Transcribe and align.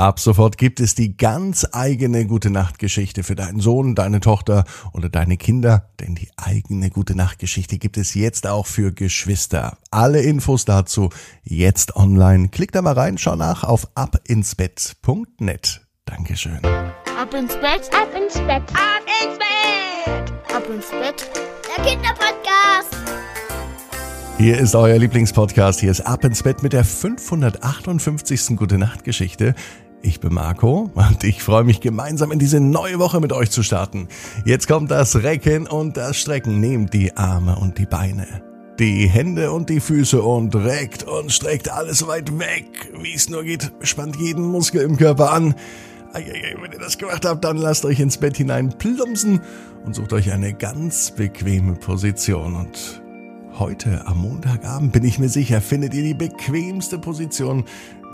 Ab 0.00 0.18
sofort 0.18 0.56
gibt 0.56 0.80
es 0.80 0.94
die 0.94 1.18
ganz 1.18 1.66
eigene 1.72 2.24
Gute 2.26 2.48
Nacht 2.48 2.78
Geschichte 2.78 3.22
für 3.22 3.34
deinen 3.34 3.60
Sohn, 3.60 3.94
deine 3.94 4.20
Tochter 4.20 4.64
oder 4.94 5.10
deine 5.10 5.36
Kinder, 5.36 5.90
denn 6.00 6.14
die 6.14 6.30
eigene 6.38 6.88
Gute 6.88 7.14
Nacht 7.14 7.38
Geschichte 7.38 7.76
gibt 7.76 7.98
es 7.98 8.14
jetzt 8.14 8.46
auch 8.46 8.64
für 8.64 8.94
Geschwister. 8.94 9.76
Alle 9.90 10.22
Infos 10.22 10.64
dazu 10.64 11.10
jetzt 11.42 11.96
online. 11.96 12.48
Klick 12.48 12.72
da 12.72 12.80
mal 12.80 12.94
rein, 12.94 13.18
schau 13.18 13.36
nach 13.36 13.62
auf 13.62 13.88
abinsbett.net. 13.94 15.82
Dankeschön. 16.06 16.60
Ab 16.64 17.34
ins 17.34 17.52
Bett, 17.56 17.90
ab 17.92 18.08
ins 18.16 18.38
Bett, 18.38 18.62
ab 18.72 19.04
ins 19.22 19.36
Bett, 19.36 20.32
ab 20.56 20.64
ins 20.74 20.90
Bett. 20.92 21.30
Der 21.76 21.84
Kinderpodcast. 21.84 22.96
Hier 24.38 24.56
ist 24.56 24.74
euer 24.74 24.96
Lieblingspodcast. 24.96 25.80
Hier 25.80 25.90
ist 25.90 26.00
Ab 26.00 26.24
ins 26.24 26.42
Bett 26.42 26.62
mit 26.62 26.72
der 26.72 26.86
558. 26.86 28.56
Gute 28.56 28.78
Nacht 28.78 29.04
Geschichte. 29.04 29.54
Ich 30.02 30.20
bin 30.20 30.32
Marco 30.32 30.90
und 30.94 31.24
ich 31.24 31.42
freue 31.42 31.64
mich 31.64 31.80
gemeinsam 31.80 32.32
in 32.32 32.38
diese 32.38 32.58
neue 32.58 32.98
Woche 32.98 33.20
mit 33.20 33.32
euch 33.32 33.50
zu 33.50 33.62
starten. 33.62 34.08
Jetzt 34.46 34.66
kommt 34.66 34.90
das 34.90 35.22
Recken 35.22 35.66
und 35.66 35.96
das 35.96 36.16
Strecken. 36.16 36.58
Nehmt 36.58 36.94
die 36.94 37.16
Arme 37.16 37.56
und 37.56 37.76
die 37.76 37.84
Beine, 37.84 38.26
die 38.78 39.06
Hände 39.08 39.52
und 39.52 39.68
die 39.68 39.80
Füße 39.80 40.22
und 40.22 40.56
reckt 40.56 41.02
und 41.02 41.30
streckt 41.30 41.70
alles 41.70 42.06
weit 42.06 42.38
weg, 42.38 42.90
wie 42.98 43.12
es 43.12 43.28
nur 43.28 43.44
geht. 43.44 43.72
Spannt 43.82 44.16
jeden 44.16 44.44
Muskel 44.44 44.82
im 44.82 44.96
Körper 44.96 45.32
an. 45.32 45.54
Wenn 46.14 46.72
ihr 46.72 46.78
das 46.78 46.96
gemacht 46.96 47.26
habt, 47.26 47.44
dann 47.44 47.58
lasst 47.58 47.84
euch 47.84 48.00
ins 48.00 48.16
Bett 48.16 48.38
hinein 48.38 48.70
plumpsen 48.78 49.40
und 49.84 49.94
sucht 49.94 50.14
euch 50.14 50.32
eine 50.32 50.54
ganz 50.54 51.10
bequeme 51.10 51.74
Position. 51.74 52.56
Und 52.56 52.99
heute 53.60 54.06
am 54.06 54.22
Montagabend 54.22 54.90
bin 54.90 55.04
ich 55.04 55.18
mir 55.18 55.28
sicher, 55.28 55.60
findet 55.60 55.92
ihr 55.92 56.02
die 56.02 56.14
bequemste 56.14 56.98
Position, 56.98 57.64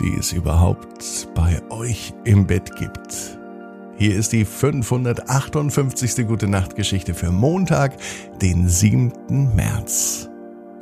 die 0.01 0.13
es 0.19 0.33
überhaupt 0.33 1.29
bei 1.37 1.63
euch 1.71 2.13
im 2.25 2.49
Bett 2.49 2.75
gibt. 2.75 3.39
Hier 3.97 4.17
ist 4.17 4.33
die 4.33 4.45
558. 4.45 6.27
Gute 6.27 6.49
Nacht 6.49 6.75
Geschichte 6.75 7.15
für 7.15 7.31
Montag, 7.31 7.97
den 8.43 8.69
7. 8.69 9.55
März. 9.55 10.29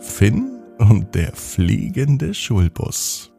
Finn 0.01 0.59
und 0.79 1.15
der 1.15 1.33
fliegende 1.33 2.33
Schulbus. 2.33 3.33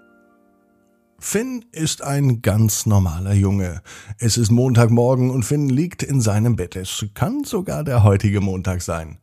Finn 1.17 1.65
ist 1.71 2.03
ein 2.03 2.43
ganz 2.43 2.85
normaler 2.85 3.33
Junge. 3.33 3.81
Es 4.19 4.37
ist 4.37 4.51
Montagmorgen 4.51 5.31
und 5.31 5.43
Finn 5.43 5.69
liegt 5.69 6.03
in 6.03 6.21
seinem 6.21 6.55
Bett. 6.55 6.75
Es 6.75 7.03
kann 7.15 7.43
sogar 7.43 7.83
der 7.83 8.03
heutige 8.03 8.41
Montag 8.41 8.83
sein. 8.83 9.17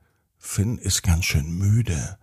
Finn 0.44 0.76
ist 0.76 1.02
ganz 1.02 1.24
schön 1.24 1.56
müde. 1.56 2.18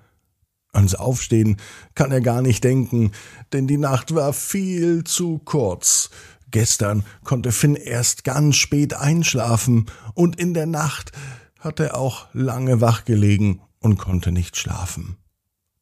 Ans 0.73 0.93
Aufstehen 0.93 1.57
kann 1.95 2.11
er 2.11 2.21
gar 2.21 2.41
nicht 2.41 2.63
denken, 2.63 3.13
denn 3.53 3.65
die 3.65 3.77
Nacht 3.77 4.13
war 4.13 4.33
viel 4.33 5.05
zu 5.05 5.39
kurz. 5.39 6.11
Gestern 6.51 7.05
konnte 7.23 7.51
Finn 7.51 7.75
erst 7.75 8.25
ganz 8.25 8.57
spät 8.57 8.93
einschlafen, 8.93 9.85
und 10.13 10.35
in 10.35 10.53
der 10.53 10.67
Nacht 10.67 11.13
hat 11.59 11.79
er 11.79 11.97
auch 11.97 12.27
lange 12.33 12.81
wach 12.81 13.05
gelegen 13.05 13.61
und 13.79 13.97
konnte 13.97 14.31
nicht 14.31 14.57
schlafen. 14.57 15.17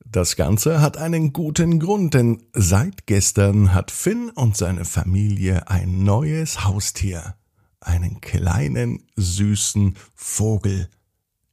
Das 0.06 0.36
Ganze 0.38 0.80
hat 0.80 0.96
einen 0.96 1.34
guten 1.34 1.80
Grund, 1.80 2.14
denn 2.14 2.44
seit 2.54 3.08
gestern 3.08 3.74
hat 3.74 3.92
Finn 3.92 4.30
und 4.30 4.56
seine 4.56 4.86
Familie 4.86 5.70
ein 5.70 6.04
neues 6.04 6.64
Haustier, 6.64 7.36
einen 7.82 8.22
kleinen, 8.22 9.04
süßen 9.16 9.98
Vogel. 10.16 10.88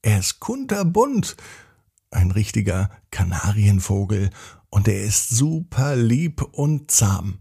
Er 0.05 0.19
ist 0.19 0.39
kunterbunt 0.39 1.35
ein 2.11 2.31
richtiger 2.31 2.91
Kanarienvogel 3.11 4.29
und 4.69 4.87
er 4.87 5.03
ist 5.03 5.31
super 5.31 5.97
lieb 5.97 6.43
und 6.43 6.91
zahm. 6.91 7.41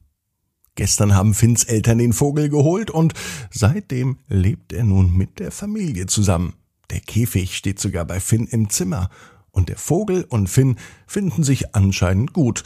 Gestern 0.76 1.14
haben 1.14 1.34
Finns 1.34 1.66
Eltern 1.66 1.98
den 1.98 2.14
Vogel 2.14 2.48
geholt 2.48 2.90
und 2.90 3.16
seitdem 3.52 4.20
lebt 4.30 4.72
er 4.72 4.86
nun 4.86 5.12
mit 5.12 5.40
der 5.40 5.52
Familie 5.52 6.06
zusammen. 6.06 6.54
Der 6.90 7.02
Käfig 7.02 7.58
steht 7.58 7.82
sogar 7.82 8.06
bei 8.06 8.22
Finn 8.22 8.48
im 8.48 8.70
Zimmer 8.70 9.10
und 9.52 9.68
der 9.68 9.78
Vogel 9.78 10.24
und 10.30 10.48
Finn 10.48 10.78
finden 11.06 11.44
sich 11.44 11.76
anscheinend 11.76 12.32
gut, 12.32 12.64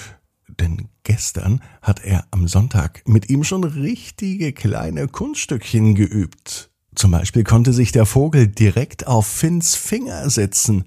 denn 0.47 0.90
gestern 1.02 1.59
hat 1.81 2.03
er 2.03 2.28
am 2.29 2.47
Sonntag 2.47 3.02
mit 3.08 3.31
ihm 3.31 3.44
schon 3.44 3.64
richtige 3.64 4.53
kleine 4.53 5.08
Kunststückchen 5.08 5.96
geübt. 5.96 6.66
Zum 6.97 7.12
Beispiel 7.12 7.44
konnte 7.44 7.74
sich 7.74 7.91
der 7.91 8.08
Vogel 8.08 8.47
direkt 8.47 9.06
auf 9.06 9.28
Finns 9.28 9.75
Finger 9.75 10.31
setzen. 10.31 10.84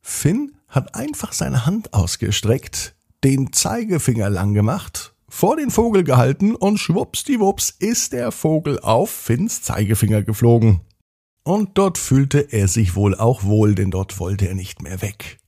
Finn 0.00 0.52
hat 0.68 0.94
einfach 0.94 1.32
seine 1.32 1.66
Hand 1.66 1.92
ausgestreckt, 1.92 2.94
den 3.24 3.52
Zeigefinger 3.52 4.30
lang 4.30 4.54
gemacht, 4.54 5.12
vor 5.28 5.56
den 5.56 5.72
Vogel 5.72 6.04
gehalten 6.04 6.54
und 6.54 6.78
schwuppsdiwupps 6.78 7.74
ist 7.80 8.12
der 8.12 8.30
Vogel 8.30 8.78
auf 8.78 9.10
Finns 9.10 9.62
Zeigefinger 9.62 10.22
geflogen. 10.22 10.82
Und 11.42 11.78
dort 11.78 11.98
fühlte 11.98 12.52
er 12.52 12.68
sich 12.68 12.94
wohl 12.94 13.16
auch 13.16 13.42
wohl, 13.42 13.74
denn 13.74 13.90
dort 13.90 14.20
wollte 14.20 14.46
er 14.46 14.54
nicht 14.54 14.82
mehr 14.82 15.02
weg. 15.02 15.40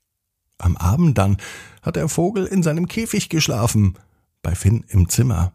Am 0.58 0.76
Abend 0.76 1.16
dann 1.16 1.36
hat 1.82 1.94
der 1.94 2.08
Vogel 2.08 2.46
in 2.46 2.64
seinem 2.64 2.88
Käfig 2.88 3.28
geschlafen, 3.28 3.94
bei 4.42 4.56
Finn 4.56 4.84
im 4.88 5.08
Zimmer. 5.08 5.52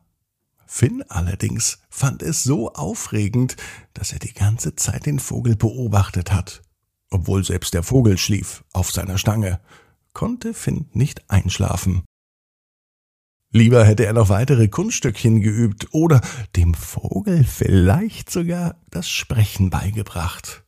Finn 0.73 1.03
allerdings 1.09 1.79
fand 1.89 2.23
es 2.23 2.43
so 2.43 2.71
aufregend, 2.71 3.57
dass 3.93 4.13
er 4.13 4.19
die 4.19 4.33
ganze 4.33 4.73
Zeit 4.77 5.05
den 5.05 5.19
Vogel 5.19 5.57
beobachtet 5.57 6.31
hat. 6.31 6.61
Obwohl 7.09 7.43
selbst 7.43 7.73
der 7.73 7.83
Vogel 7.83 8.17
schlief 8.17 8.63
auf 8.71 8.89
seiner 8.89 9.17
Stange, 9.17 9.59
konnte 10.13 10.53
Finn 10.53 10.85
nicht 10.93 11.29
einschlafen. 11.29 12.03
Lieber 13.51 13.83
hätte 13.83 14.05
er 14.05 14.13
noch 14.13 14.29
weitere 14.29 14.69
Kunststückchen 14.69 15.41
geübt 15.41 15.89
oder 15.91 16.21
dem 16.55 16.73
Vogel 16.73 17.43
vielleicht 17.43 18.31
sogar 18.31 18.77
das 18.89 19.09
Sprechen 19.09 19.71
beigebracht. 19.71 20.63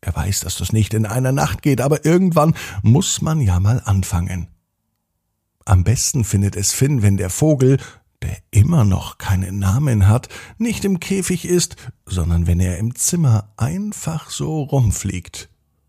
Er 0.00 0.16
weiß, 0.16 0.40
dass 0.40 0.56
das 0.56 0.72
nicht 0.72 0.94
in 0.94 1.04
einer 1.04 1.32
Nacht 1.32 1.60
geht, 1.60 1.82
aber 1.82 2.06
irgendwann 2.06 2.56
muss 2.82 3.20
man 3.20 3.42
ja 3.42 3.60
mal 3.60 3.82
anfangen. 3.84 4.48
Am 5.66 5.84
besten 5.84 6.24
findet 6.24 6.56
es 6.56 6.72
Finn, 6.72 7.02
wenn 7.02 7.18
der 7.18 7.28
Vogel, 7.28 7.78
der 8.26 8.38
immer 8.50 8.84
noch 8.84 9.18
keinen 9.18 9.60
Namen 9.60 10.08
hat, 10.08 10.28
nicht 10.58 10.84
im 10.84 10.98
Käfig 10.98 11.44
ist, 11.44 11.76
sondern 12.06 12.48
wenn 12.48 12.58
er 12.58 12.78
im 12.78 12.96
Zimmer 12.96 13.52
einfach 13.56 14.30
so 14.30 14.62
rumfliegt. 14.62 15.48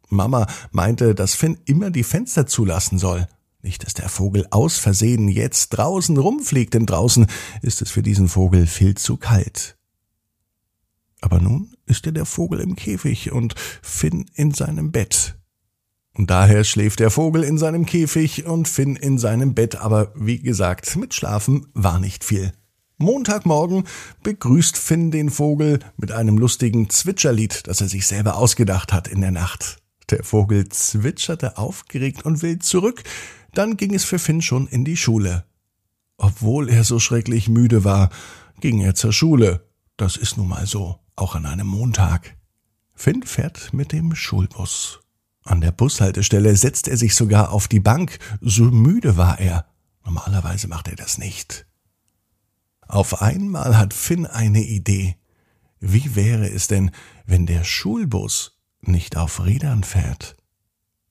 Mama 0.09 0.45
meinte, 0.71 1.15
dass 1.15 1.33
Finn 1.33 1.57
immer 1.65 1.89
die 1.89 2.03
Fenster 2.03 2.45
zulassen 2.45 2.99
soll. 2.99 3.27
Nicht, 3.63 3.83
dass 3.83 3.95
der 3.95 4.07
Vogel 4.07 4.45
aus 4.51 4.77
Versehen 4.77 5.27
jetzt 5.29 5.69
draußen 5.69 6.15
rumfliegt, 6.15 6.75
denn 6.75 6.85
draußen 6.85 7.25
ist 7.63 7.81
es 7.81 7.89
für 7.89 8.03
diesen 8.03 8.29
Vogel 8.29 8.67
viel 8.67 8.95
zu 8.95 9.17
kalt. 9.17 9.75
Aber 11.19 11.39
nun 11.39 11.73
ist 11.87 12.05
er 12.05 12.11
der 12.11 12.25
Vogel 12.25 12.59
im 12.59 12.75
Käfig 12.75 13.31
und 13.31 13.55
Finn 13.81 14.25
in 14.35 14.51
seinem 14.51 14.91
Bett. 14.91 15.36
Und 16.17 16.31
daher 16.31 16.63
schläft 16.63 16.99
der 16.99 17.11
Vogel 17.11 17.43
in 17.43 17.59
seinem 17.59 17.85
Käfig 17.85 18.45
und 18.45 18.67
Finn 18.67 18.95
in 18.95 19.19
seinem 19.19 19.53
Bett, 19.53 19.75
aber 19.75 20.11
wie 20.15 20.39
gesagt, 20.39 20.95
mit 20.95 21.13
Schlafen 21.13 21.67
war 21.73 21.99
nicht 21.99 22.23
viel. 22.23 22.53
Montagmorgen 22.97 23.83
begrüßt 24.23 24.75
Finn 24.75 25.11
den 25.11 25.29
Vogel 25.29 25.77
mit 25.95 26.11
einem 26.11 26.39
lustigen 26.39 26.89
Zwitscherlied, 26.89 27.67
das 27.67 27.81
er 27.81 27.87
sich 27.87 28.07
selber 28.07 28.35
ausgedacht 28.37 28.91
hat 28.91 29.07
in 29.07 29.21
der 29.21 29.29
Nacht. 29.29 29.77
Der 30.09 30.23
Vogel 30.23 30.67
zwitscherte 30.69 31.59
aufgeregt 31.59 32.25
und 32.25 32.41
wild 32.41 32.63
zurück, 32.63 33.03
dann 33.53 33.77
ging 33.77 33.93
es 33.93 34.03
für 34.03 34.17
Finn 34.17 34.41
schon 34.41 34.67
in 34.67 34.83
die 34.85 34.97
Schule. 34.97 35.45
Obwohl 36.17 36.69
er 36.69 36.83
so 36.83 36.97
schrecklich 36.97 37.47
müde 37.47 37.83
war, 37.83 38.09
ging 38.59 38.81
er 38.81 38.95
zur 38.95 39.13
Schule. 39.13 39.67
Das 39.97 40.17
ist 40.17 40.37
nun 40.37 40.47
mal 40.47 40.65
so, 40.65 40.97
auch 41.15 41.35
an 41.35 41.45
einem 41.45 41.67
Montag. 41.67 42.35
Finn 42.95 43.21
fährt 43.21 43.71
mit 43.73 43.91
dem 43.91 44.15
Schulbus. 44.15 45.01
An 45.47 45.61
der 45.61 45.71
Bushaltestelle 45.71 46.55
setzt 46.57 46.87
er 46.87 46.97
sich 46.97 47.15
sogar 47.15 47.51
auf 47.51 47.67
die 47.67 47.79
Bank, 47.79 48.19
so 48.41 48.65
müde 48.65 49.15
war 49.15 49.39
er. 49.39 49.65
Normalerweise 50.03 50.67
macht 50.67 50.89
er 50.89 50.95
das 50.95 51.17
nicht. 51.17 51.65
Auf 52.81 53.21
einmal 53.21 53.77
hat 53.77 53.93
Finn 53.93 54.25
eine 54.25 54.63
Idee. 54.63 55.15
Wie 55.79 56.15
wäre 56.15 56.49
es 56.49 56.67
denn, 56.67 56.91
wenn 57.25 57.45
der 57.45 57.63
Schulbus 57.63 58.59
nicht 58.81 59.15
auf 59.15 59.45
Rädern 59.45 59.83
fährt, 59.83 60.35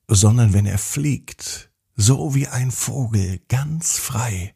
sondern 0.09 0.53
wenn 0.53 0.67
er 0.67 0.79
fliegt, 0.79 1.71
so 1.95 2.35
wie 2.35 2.49
ein 2.49 2.71
Vogel, 2.71 3.41
ganz 3.49 3.99
frei. 3.99 4.55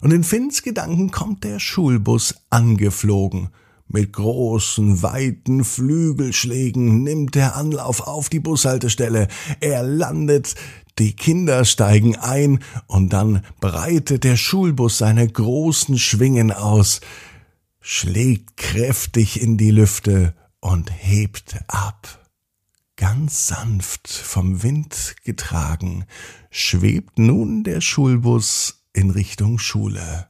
Und 0.00 0.12
in 0.12 0.24
Finns 0.24 0.62
Gedanken 0.62 1.10
kommt 1.10 1.42
der 1.42 1.58
Schulbus 1.58 2.34
angeflogen. 2.50 3.48
Mit 3.90 4.12
großen, 4.12 5.02
weiten 5.02 5.64
Flügelschlägen 5.64 7.02
nimmt 7.02 7.36
er 7.36 7.56
Anlauf 7.56 8.06
auf 8.06 8.28
die 8.28 8.38
Bushaltestelle. 8.38 9.28
Er 9.60 9.82
landet, 9.82 10.54
die 10.98 11.16
Kinder 11.16 11.64
steigen 11.64 12.16
ein 12.16 12.62
und 12.86 13.14
dann 13.14 13.42
breitet 13.60 14.24
der 14.24 14.36
Schulbus 14.36 14.98
seine 14.98 15.26
großen 15.26 15.98
Schwingen 15.98 16.52
aus, 16.52 17.00
schlägt 17.80 18.58
kräftig 18.58 19.40
in 19.40 19.56
die 19.56 19.70
Lüfte 19.70 20.34
und 20.60 20.90
hebt 20.92 21.56
ab. 21.68 22.26
Ganz 22.96 23.46
sanft 23.46 24.08
vom 24.08 24.62
Wind 24.62 25.16
getragen, 25.24 26.04
schwebt 26.50 27.18
nun 27.18 27.64
der 27.64 27.80
Schulbus 27.80 28.84
in 28.92 29.10
Richtung 29.10 29.58
Schule. 29.58 30.28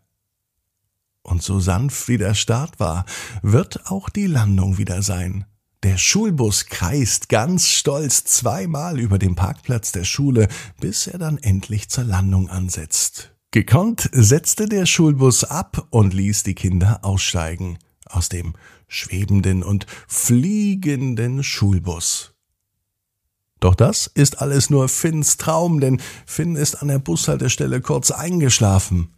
Und 1.28 1.42
so 1.42 1.60
sanft 1.60 2.08
wie 2.08 2.16
der 2.16 2.32
Start 2.32 2.80
war, 2.80 3.04
wird 3.42 3.90
auch 3.90 4.08
die 4.08 4.26
Landung 4.26 4.78
wieder 4.78 5.02
sein. 5.02 5.44
Der 5.82 5.98
Schulbus 5.98 6.66
kreist 6.66 7.28
ganz 7.28 7.68
stolz 7.68 8.24
zweimal 8.24 8.98
über 8.98 9.18
dem 9.18 9.34
Parkplatz 9.34 9.92
der 9.92 10.04
Schule, 10.04 10.48
bis 10.80 11.06
er 11.06 11.18
dann 11.18 11.36
endlich 11.36 11.90
zur 11.90 12.04
Landung 12.04 12.48
ansetzt. 12.48 13.34
Gekonnt 13.50 14.08
setzte 14.12 14.70
der 14.70 14.86
Schulbus 14.86 15.44
ab 15.44 15.86
und 15.90 16.14
ließ 16.14 16.44
die 16.44 16.54
Kinder 16.54 17.00
aussteigen 17.02 17.78
aus 18.06 18.30
dem 18.30 18.54
schwebenden 18.86 19.62
und 19.62 19.86
fliegenden 20.06 21.44
Schulbus. 21.44 22.32
Doch 23.60 23.74
das 23.74 24.06
ist 24.06 24.40
alles 24.40 24.70
nur 24.70 24.88
Finns 24.88 25.36
Traum, 25.36 25.80
denn 25.80 26.00
Finn 26.24 26.56
ist 26.56 26.76
an 26.76 26.88
der 26.88 27.00
Bushaltestelle 27.00 27.82
kurz 27.82 28.10
eingeschlafen. 28.10 29.12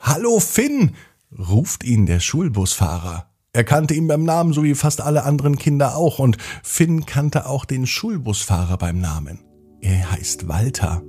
Hallo 0.00 0.38
Finn, 0.38 0.92
ruft 1.36 1.82
ihn 1.82 2.06
der 2.06 2.20
Schulbusfahrer. 2.20 3.26
Er 3.52 3.64
kannte 3.64 3.94
ihn 3.94 4.06
beim 4.06 4.22
Namen, 4.22 4.52
so 4.52 4.62
wie 4.62 4.76
fast 4.76 5.00
alle 5.00 5.24
anderen 5.24 5.56
Kinder 5.56 5.96
auch, 5.96 6.20
und 6.20 6.36
Finn 6.62 7.04
kannte 7.04 7.46
auch 7.46 7.64
den 7.64 7.84
Schulbusfahrer 7.84 8.76
beim 8.78 9.00
Namen. 9.00 9.40
Er 9.80 10.12
heißt 10.12 10.46
Walter. 10.46 11.02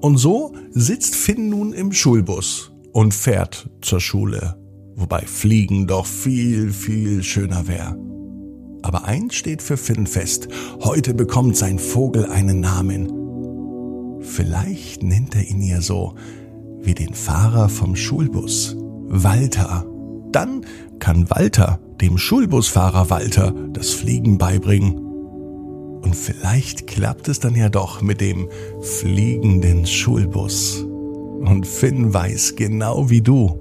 Und 0.00 0.18
so 0.18 0.52
sitzt 0.70 1.14
Finn 1.14 1.48
nun 1.48 1.72
im 1.72 1.92
Schulbus 1.92 2.72
und 2.92 3.14
fährt 3.14 3.70
zur 3.82 4.00
Schule, 4.00 4.58
wobei 4.96 5.20
Fliegen 5.20 5.86
doch 5.86 6.06
viel, 6.06 6.72
viel 6.72 7.22
schöner 7.22 7.68
wäre. 7.68 7.96
Aber 8.82 9.04
eins 9.04 9.36
steht 9.36 9.62
für 9.62 9.76
Finn 9.76 10.08
fest, 10.08 10.48
heute 10.80 11.14
bekommt 11.14 11.56
sein 11.56 11.78
Vogel 11.78 12.26
einen 12.26 12.60
Namen. 12.60 14.20
Vielleicht 14.22 15.04
nennt 15.04 15.36
er 15.36 15.44
ihn 15.44 15.62
ja 15.62 15.80
so 15.80 16.16
wie 16.82 16.94
den 16.94 17.14
Fahrer 17.14 17.68
vom 17.68 17.96
Schulbus, 17.96 18.76
Walter. 19.08 19.84
Dann 20.32 20.64
kann 20.98 21.30
Walter 21.30 21.80
dem 22.00 22.18
Schulbusfahrer 22.18 23.10
Walter 23.10 23.54
das 23.72 23.90
Fliegen 23.90 24.38
beibringen. 24.38 24.96
Und 24.96 26.14
vielleicht 26.14 26.86
klappt 26.86 27.28
es 27.28 27.40
dann 27.40 27.54
ja 27.54 27.68
doch 27.68 28.02
mit 28.02 28.20
dem 28.20 28.48
fliegenden 28.80 29.86
Schulbus. 29.86 30.84
Und 30.84 31.66
Finn 31.66 32.12
weiß 32.14 32.56
genau 32.56 33.10
wie 33.10 33.20
du, 33.20 33.60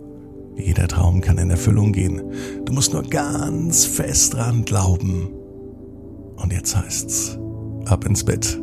jeder 0.56 0.88
Traum 0.88 1.22
kann 1.22 1.38
in 1.38 1.50
Erfüllung 1.50 1.92
gehen. 1.92 2.22
Du 2.66 2.74
musst 2.74 2.94
nur 2.94 3.04
ganz 3.04 3.86
fest 3.86 4.34
dran 4.34 4.66
glauben. 4.66 5.30
Und 6.36 6.52
jetzt 6.52 6.76
heißt's, 6.76 7.38
ab 7.86 8.06
ins 8.06 8.24
Bett. 8.24 8.60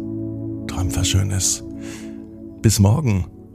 Träum 0.67 0.95
was 0.95 1.09
Schönes. 1.09 1.65
Bis 2.63 2.79
morgen, 2.81 3.27